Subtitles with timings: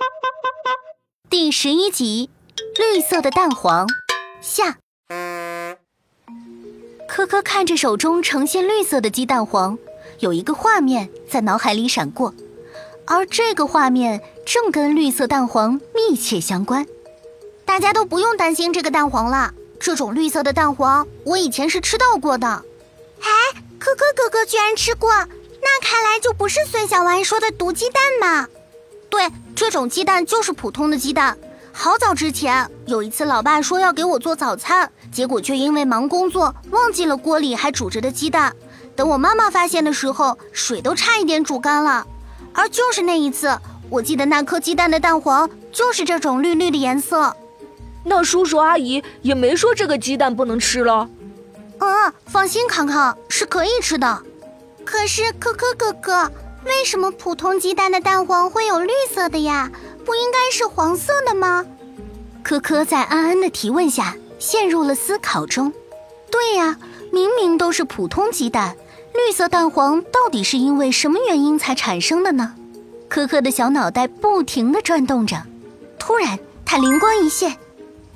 [1.30, 2.30] 第十一集，
[2.76, 3.86] 绿色的蛋黄
[4.40, 4.78] 下。
[7.08, 9.78] 科科看着手中呈现绿色的鸡蛋黄，
[10.18, 12.34] 有一个画面在脑海里闪过，
[13.06, 16.86] 而这个画面正跟绿色蛋黄密切相关。
[17.64, 22.46] 大家都不用担心这个蛋黄了，这种绿色的蛋黄我以前是吃到过的。
[23.20, 23.30] 哎，
[23.78, 28.48] 科科哥哥居然吃过，那看来就不是孙小丸说的毒鸡蛋嘛？
[29.16, 31.38] 对，这种鸡蛋就是普通的鸡蛋。
[31.72, 38.54] 好早之前有一次，老爸说要给我做早餐，结果却因为忙工作忘记了锅里还煮着的鸡蛋。
[38.94, 42.06] 等我妈妈发现的时候，水都差一点煮干了。
[42.52, 43.58] 而就是那一次，
[43.88, 47.34] 我记得那颗鸡蛋的蛋黄就是这种绿绿的颜色。
[48.04, 51.08] 那叔叔阿姨也没说这个鸡蛋不能吃了。
[51.78, 54.22] 嗯，放心，康康是可以吃的。
[54.84, 56.30] 可是可可哥哥，
[56.66, 59.70] 为什么普通鸡蛋的蛋黄会有绿色的呀？
[60.04, 61.64] 不应该是黄色的吗？
[62.42, 65.72] 科科在安安的提问下陷入了思考中。
[66.28, 66.76] 对呀，
[67.12, 68.76] 明明都是普通鸡蛋，
[69.14, 72.54] 绿色蛋黄到底是因为什么原因才产生的呢？
[73.08, 75.40] 科科的小脑袋不停地转动着，
[76.00, 77.56] 突然他灵光一现。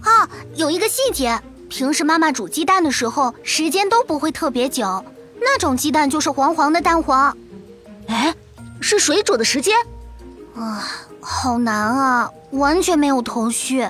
[0.00, 1.38] 啊，有一个细节，
[1.68, 5.04] 平时妈妈煮鸡蛋的时候，时间都不会特别久，
[5.38, 7.36] 那种鸡蛋就是黄黄的蛋黄。
[8.08, 8.34] 哎，
[8.80, 9.74] 是水煮的时间？
[10.54, 10.84] 啊，
[11.20, 13.88] 好难啊，完全没有头绪。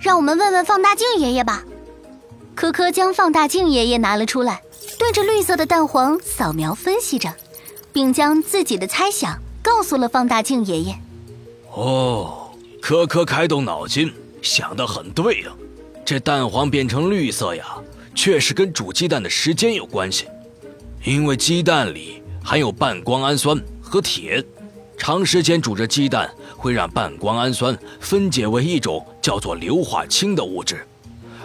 [0.00, 1.64] 让我们问问放大镜爷爷吧。
[2.54, 4.62] 科科将放大镜爷爷拿了出来，
[4.98, 7.34] 对着绿色的蛋黄扫描分析着，
[7.92, 10.94] 并将自己的猜想告诉了放大镜爷爷。
[11.72, 14.12] 哦，科科开动脑筋。
[14.42, 15.50] 想得很对呀，
[16.04, 17.64] 这蛋黄变成绿色呀，
[18.14, 20.26] 确实跟煮鸡蛋的时间有关系。
[21.02, 24.44] 因为鸡蛋里含有半胱氨酸和铁，
[24.98, 30.86] 长时间煮着鸡蛋会让半胱氨酸分解为一种叫做硫化氢的物质，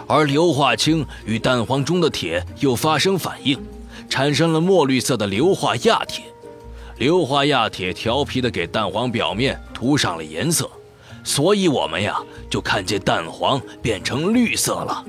[0.06, 3.58] 而硫化氢与蛋黄中的铁又发生反应，
[4.10, 6.22] 产生了墨绿色的硫化亚铁。
[6.98, 10.70] 硫化亚铁调皮的给蛋黄表面涂上了颜色。
[11.24, 12.18] 所以，我们呀
[12.50, 15.04] 就看见蛋黄变成绿色了。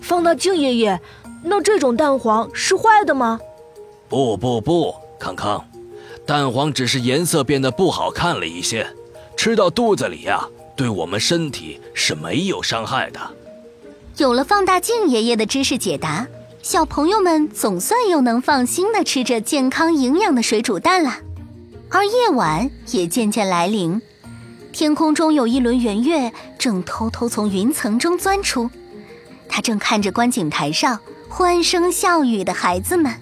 [0.00, 1.00] 放大镜爷爷，
[1.42, 3.38] 那这种蛋黄是坏的吗？
[4.08, 5.62] 不不不，康康，
[6.26, 8.86] 蛋黄只是颜色变得不好看了一些，
[9.36, 13.20] 吃到肚子里呀，对我们身体是没有伤害的。
[14.16, 16.26] 有了放大镜爷爷的知识解答，
[16.62, 21.18] 小朋友们总算又能放心的吃着健康营养的水煮蛋了。
[21.90, 24.00] 而夜晚也渐渐来临。
[24.72, 28.70] 天空中有一轮圆月，正偷偷从云层中钻出，
[29.48, 30.98] 他正看着观景台上
[31.28, 33.12] 欢声笑语的孩子们。